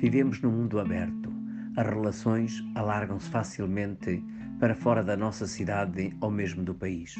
Vivemos 0.00 0.40
num 0.40 0.50
mundo 0.50 0.80
aberto. 0.80 1.30
As 1.76 1.86
relações 1.86 2.64
alargam-se 2.74 3.28
facilmente 3.28 4.24
para 4.58 4.74
fora 4.74 5.04
da 5.04 5.14
nossa 5.14 5.46
cidade 5.46 6.16
ou 6.22 6.30
mesmo 6.30 6.64
do 6.64 6.74
país. 6.74 7.14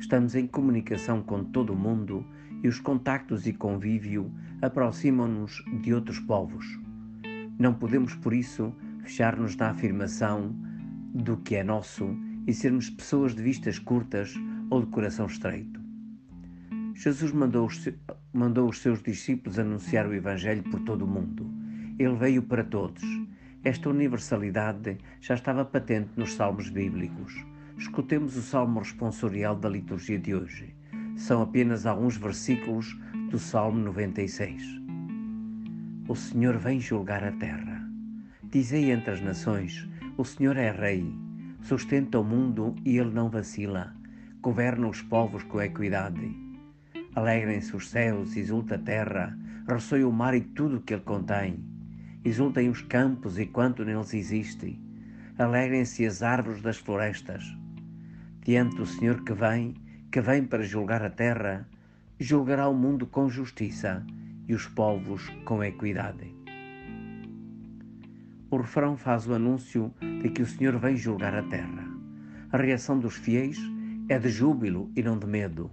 Estamos 0.00 0.34
em 0.34 0.44
comunicação 0.44 1.22
com 1.22 1.44
todo 1.44 1.72
o 1.72 1.76
mundo 1.76 2.26
e 2.64 2.66
os 2.66 2.80
contactos 2.80 3.46
e 3.46 3.52
convívio 3.52 4.32
aproximam-nos 4.60 5.62
de 5.80 5.94
outros 5.94 6.18
povos. 6.18 6.66
Não 7.56 7.72
podemos, 7.72 8.16
por 8.16 8.34
isso, 8.34 8.74
fechar-nos 9.04 9.54
na 9.54 9.70
afirmação 9.70 10.56
do 11.14 11.36
que 11.36 11.54
é 11.54 11.62
nosso 11.62 12.16
e 12.48 12.52
sermos 12.52 12.90
pessoas 12.90 13.32
de 13.32 13.44
vistas 13.44 13.78
curtas 13.78 14.34
ou 14.70 14.80
de 14.80 14.88
coração 14.88 15.26
estreito. 15.26 15.80
Jesus 16.94 17.30
mandou 17.30 17.64
os, 17.64 17.88
mandou 18.32 18.68
os 18.68 18.80
seus 18.80 19.00
discípulos 19.00 19.56
anunciar 19.56 20.04
o 20.04 20.12
Evangelho 20.12 20.64
por 20.64 20.80
todo 20.80 21.02
o 21.02 21.08
mundo 21.08 21.57
ele 21.98 22.14
veio 22.14 22.42
para 22.42 22.62
todos. 22.62 23.02
Esta 23.64 23.90
universalidade 23.90 24.98
já 25.20 25.34
estava 25.34 25.64
patente 25.64 26.10
nos 26.16 26.34
salmos 26.34 26.70
bíblicos. 26.70 27.34
Escutemos 27.76 28.36
o 28.36 28.42
salmo 28.42 28.78
responsorial 28.78 29.56
da 29.56 29.68
liturgia 29.68 30.18
de 30.18 30.34
hoje. 30.34 30.74
São 31.16 31.42
apenas 31.42 31.86
alguns 31.86 32.16
versículos 32.16 32.96
do 33.30 33.38
Salmo 33.38 33.80
96. 33.80 34.62
O 36.08 36.14
Senhor 36.14 36.56
vem 36.56 36.80
julgar 36.80 37.24
a 37.24 37.32
terra. 37.32 37.84
Dizei 38.44 38.92
entre 38.92 39.10
as 39.10 39.20
nações: 39.20 39.88
O 40.16 40.24
Senhor 40.24 40.56
é 40.56 40.70
Rei. 40.70 41.12
Sustenta 41.62 42.20
o 42.20 42.24
mundo 42.24 42.76
e 42.84 42.96
ele 42.96 43.10
não 43.10 43.28
vacila. 43.28 43.92
Governa 44.40 44.88
os 44.88 45.02
povos 45.02 45.42
com 45.42 45.60
equidade. 45.60 46.32
Alegrem-se 47.16 47.74
os 47.74 47.90
céus, 47.90 48.36
exulta 48.36 48.76
a 48.76 48.78
terra, 48.78 49.36
ressoe 49.68 50.04
o 50.04 50.12
mar 50.12 50.34
e 50.34 50.40
tudo 50.40 50.76
o 50.76 50.80
que 50.80 50.94
ele 50.94 51.02
contém 51.02 51.77
exultem 52.28 52.68
os 52.68 52.82
campos 52.82 53.38
e 53.38 53.46
quanto 53.46 53.84
neles 53.84 54.12
existe, 54.12 54.78
alegrem-se 55.38 56.04
as 56.04 56.22
árvores 56.22 56.60
das 56.60 56.76
florestas. 56.76 57.44
Diante 58.44 58.76
do 58.76 58.86
Senhor 58.86 59.24
que 59.24 59.32
vem, 59.32 59.74
que 60.12 60.20
vem 60.20 60.44
para 60.44 60.62
julgar 60.62 61.02
a 61.02 61.10
terra, 61.10 61.66
julgará 62.18 62.68
o 62.68 62.74
mundo 62.74 63.06
com 63.06 63.28
justiça 63.28 64.04
e 64.46 64.54
os 64.54 64.66
povos 64.66 65.28
com 65.44 65.62
equidade. 65.62 66.34
O 68.50 68.56
refrão 68.56 68.96
faz 68.96 69.26
o 69.26 69.34
anúncio 69.34 69.92
de 70.22 70.30
que 70.30 70.42
o 70.42 70.46
Senhor 70.46 70.78
vem 70.78 70.96
julgar 70.96 71.34
a 71.34 71.42
terra. 71.42 71.86
A 72.50 72.56
reação 72.56 72.98
dos 72.98 73.16
fiéis 73.16 73.58
é 74.08 74.18
de 74.18 74.28
júbilo 74.28 74.90
e 74.96 75.02
não 75.02 75.18
de 75.18 75.26
medo. 75.26 75.70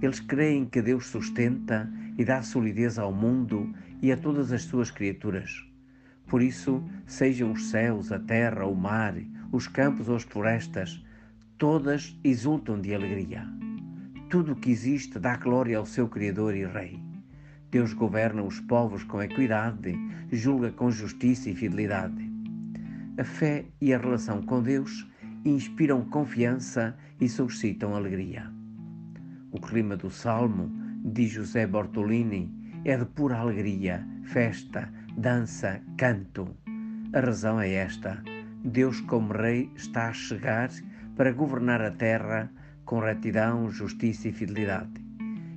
Eles 0.00 0.20
creem 0.20 0.64
que 0.66 0.82
Deus 0.82 1.06
sustenta 1.06 1.90
e 2.16 2.24
dá 2.24 2.42
solidez 2.42 2.98
ao 2.98 3.12
mundo 3.12 3.74
e 4.02 4.12
a 4.12 4.16
todas 4.16 4.52
as 4.52 4.62
suas 4.62 4.90
criaturas. 4.90 5.71
Por 6.32 6.42
isso, 6.42 6.82
sejam 7.06 7.52
os 7.52 7.68
céus, 7.68 8.10
a 8.10 8.18
terra, 8.18 8.64
o 8.64 8.74
mar, 8.74 9.14
os 9.52 9.68
campos 9.68 10.08
ou 10.08 10.16
as 10.16 10.22
florestas, 10.22 11.04
todas 11.58 12.18
exultam 12.24 12.80
de 12.80 12.94
alegria. 12.94 13.46
Tudo 14.30 14.52
o 14.52 14.56
que 14.56 14.70
existe 14.70 15.18
dá 15.18 15.36
glória 15.36 15.76
ao 15.76 15.84
seu 15.84 16.08
Criador 16.08 16.56
e 16.56 16.64
Rei. 16.64 16.98
Deus 17.70 17.92
governa 17.92 18.42
os 18.42 18.58
povos 18.60 19.04
com 19.04 19.22
equidade, 19.22 19.94
julga 20.30 20.72
com 20.72 20.90
justiça 20.90 21.50
e 21.50 21.54
fidelidade. 21.54 22.32
A 23.18 23.24
fé 23.24 23.66
e 23.78 23.92
a 23.92 23.98
relação 23.98 24.40
com 24.40 24.62
Deus 24.62 25.06
inspiram 25.44 26.02
confiança 26.06 26.96
e 27.20 27.28
suscitam 27.28 27.94
alegria. 27.94 28.50
O 29.50 29.60
clima 29.60 29.98
do 29.98 30.08
Salmo, 30.08 30.72
diz 31.04 31.30
José 31.30 31.66
Bortolini, 31.66 32.80
é 32.86 32.96
de 32.96 33.04
pura 33.04 33.36
alegria, 33.36 34.02
festa, 34.24 34.90
dança, 35.16 35.80
canto. 35.96 36.56
A 37.12 37.20
razão 37.20 37.60
é 37.60 37.72
esta: 37.72 38.22
Deus, 38.64 39.00
como 39.00 39.32
Rei, 39.32 39.70
está 39.76 40.08
a 40.08 40.12
chegar 40.12 40.70
para 41.16 41.32
governar 41.32 41.82
a 41.82 41.90
terra 41.90 42.50
com 42.84 43.00
retidão, 43.00 43.70
justiça 43.70 44.28
e 44.28 44.32
fidelidade. 44.32 44.92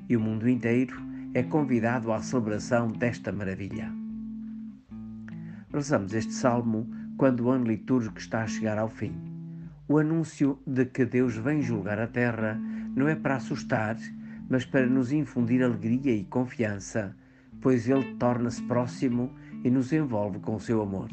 E 0.08 0.16
o 0.16 0.20
mundo 0.20 0.48
inteiro 0.48 0.96
é 1.34 1.44
convidado 1.44 2.12
à 2.12 2.22
celebração 2.22 2.88
desta 2.88 3.32
maravilha. 3.32 3.92
Rezamos 5.74 6.14
este 6.14 6.34
salmo 6.34 6.90
quando 7.18 7.42
o 7.42 7.50
ano 7.50 7.66
litúrgico 7.66 8.18
está 8.18 8.44
a 8.44 8.48
chegar 8.48 8.78
ao 8.78 8.90
fim. 8.90 9.14
O 9.88 9.98
anúncio 9.98 10.60
de 10.66 10.86
que 10.86 11.06
Deus 11.06 11.36
vem 11.36 11.62
julgar 11.62 12.00
a 12.00 12.08
terra 12.08 12.60
não 12.96 13.08
é 13.08 13.16
para 13.16 13.36
assustar, 13.36 13.98
mas 14.50 14.66
para 14.66 14.88
nos 14.88 15.12
infundir 15.12 15.64
alegria 15.64 16.16
e 16.16 16.24
confiança, 16.24 17.16
pois 17.66 17.90
Ele 17.90 18.14
torna-se 18.20 18.62
próximo 18.62 19.32
e 19.64 19.72
nos 19.72 19.92
envolve 19.92 20.38
com 20.38 20.54
o 20.54 20.60
seu 20.60 20.84
amor. 20.84 21.10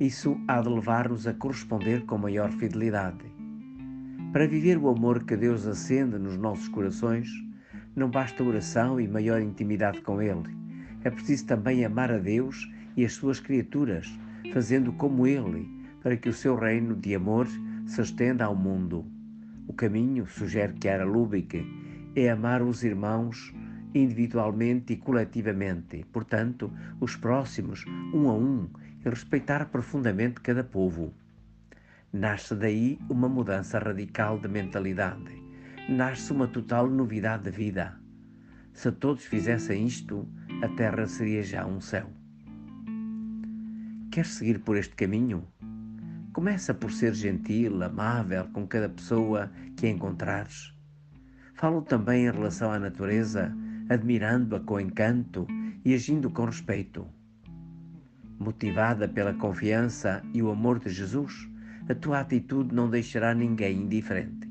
Isso 0.00 0.40
há 0.48 0.62
de 0.62 0.70
levar-nos 0.70 1.26
a 1.26 1.34
corresponder 1.34 2.06
com 2.06 2.16
maior 2.16 2.50
fidelidade. 2.52 3.26
Para 4.32 4.48
viver 4.48 4.78
o 4.78 4.88
amor 4.88 5.24
que 5.24 5.36
Deus 5.36 5.66
acende 5.66 6.16
nos 6.16 6.38
nossos 6.38 6.68
corações, 6.68 7.28
não 7.94 8.08
basta 8.08 8.42
oração 8.42 8.98
e 8.98 9.06
maior 9.06 9.42
intimidade 9.42 10.00
com 10.00 10.22
Ele. 10.22 10.56
É 11.04 11.10
preciso 11.10 11.44
também 11.44 11.84
amar 11.84 12.10
a 12.10 12.18
Deus 12.18 12.66
e 12.96 13.04
as 13.04 13.12
suas 13.12 13.40
criaturas, 13.40 14.18
fazendo 14.54 14.90
como 14.94 15.26
Ele, 15.26 15.68
para 16.02 16.16
que 16.16 16.30
o 16.30 16.32
seu 16.32 16.56
reino 16.56 16.96
de 16.96 17.14
amor 17.14 17.46
se 17.84 18.00
estenda 18.00 18.46
ao 18.46 18.56
mundo. 18.56 19.04
O 19.68 19.74
caminho, 19.74 20.26
sugere 20.26 20.72
Chiara 20.82 21.04
Lubick, 21.04 21.62
é 22.16 22.30
amar 22.30 22.62
os 22.62 22.82
irmãos 22.82 23.52
individualmente 23.94 24.92
e 24.92 24.96
coletivamente, 24.96 26.04
portanto, 26.12 26.72
os 27.00 27.16
próximos, 27.16 27.84
um 28.14 28.28
a 28.28 28.34
um, 28.34 28.68
e 29.04 29.08
respeitar 29.08 29.66
profundamente 29.66 30.40
cada 30.40 30.62
povo. 30.62 31.12
Nasce 32.12 32.54
daí 32.54 32.98
uma 33.08 33.28
mudança 33.28 33.78
radical 33.78 34.38
de 34.38 34.48
mentalidade. 34.48 35.40
Nasce 35.88 36.32
uma 36.32 36.48
total 36.48 36.88
novidade 36.88 37.44
de 37.44 37.50
vida. 37.50 37.96
Se 38.72 38.90
todos 38.90 39.24
fizessem 39.24 39.86
isto, 39.86 40.28
a 40.62 40.68
terra 40.68 41.06
seria 41.06 41.42
já 41.42 41.66
um 41.66 41.80
céu. 41.80 42.10
Quer 44.10 44.26
seguir 44.26 44.58
por 44.60 44.76
este 44.76 44.94
caminho? 44.96 45.46
Começa 46.32 46.74
por 46.74 46.90
ser 46.92 47.14
gentil, 47.14 47.82
amável 47.82 48.46
com 48.52 48.66
cada 48.66 48.88
pessoa 48.88 49.50
que 49.76 49.88
encontrares. 49.88 50.74
Falo 51.54 51.82
também 51.82 52.26
em 52.26 52.30
relação 52.30 52.72
à 52.72 52.78
natureza 52.78 53.54
admirando-a 53.90 54.60
com 54.60 54.78
encanto 54.78 55.46
e 55.84 55.92
agindo 55.92 56.30
com 56.30 56.44
respeito. 56.44 57.04
Motivada 58.38 59.08
pela 59.08 59.34
confiança 59.34 60.22
e 60.32 60.40
o 60.40 60.50
amor 60.50 60.78
de 60.78 60.88
Jesus, 60.88 61.50
a 61.88 61.94
tua 61.94 62.20
atitude 62.20 62.72
não 62.72 62.88
deixará 62.88 63.34
ninguém 63.34 63.82
indiferente. 63.82 64.48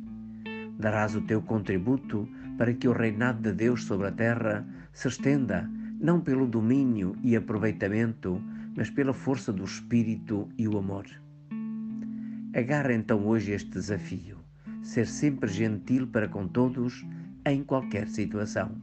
Darás 0.78 1.16
o 1.16 1.22
teu 1.22 1.42
contributo 1.42 2.28
para 2.58 2.74
que 2.74 2.88
o 2.88 2.92
reinado 2.92 3.42
de 3.42 3.54
Deus 3.54 3.86
sobre 3.86 4.08
a 4.08 4.12
terra 4.12 4.68
se 4.92 5.08
estenda, 5.08 5.70
não 6.00 6.20
pelo 6.20 6.46
domínio 6.46 7.16
e 7.24 7.36
aproveitamento, 7.36 8.42
mas 8.76 8.90
pela 8.90 9.14
força 9.14 9.54
do 9.54 9.64
Espírito 9.64 10.50
e 10.58 10.68
o 10.68 10.78
amor. 10.78 11.06
Agarra 12.54 12.94
então 12.94 13.26
hoje 13.26 13.52
este 13.52 13.72
desafio: 13.72 14.38
ser 14.82 15.08
sempre 15.08 15.50
gentil 15.50 16.08
para 16.08 16.28
com 16.28 16.48
todos, 16.48 17.06
em 17.46 17.64
qualquer 17.64 18.08
situação. 18.08 18.76